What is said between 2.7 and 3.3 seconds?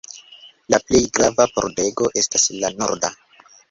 norda.